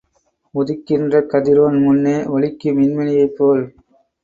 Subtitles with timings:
[0.55, 3.65] உதிக்கின்ற கதிரோன் முன்னே ஒளிக்குய் மின்மினியைப் போல்.